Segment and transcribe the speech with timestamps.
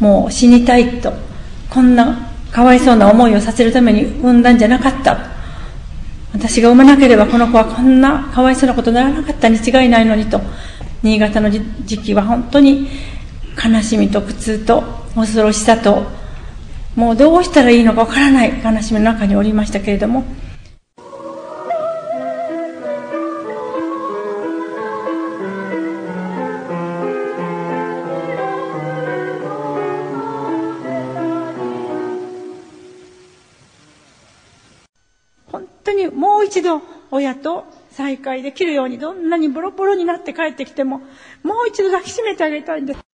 [0.00, 1.12] もう死にたいと、
[1.68, 5.16] こんなかわいそうな思いをさせるために産んだんじゃなかった。
[6.32, 10.40] 私が産まなければこの子はこんなかわいそうなことにならなかったに違いないのにと、
[11.02, 11.62] 新潟の時
[11.98, 12.88] 期は本当に
[13.62, 14.82] 悲しみと苦痛と
[15.14, 16.04] 恐ろしさと、
[16.96, 20.24] もうどうしたらいいのかわからない悲しみの中におりましたけれども、
[35.90, 36.80] 当にもう一度
[37.10, 40.98] 親と再会できるようにどんなにボロボロになって帰ってきても
[41.42, 43.00] もう一度抱きしめてあげたいんです。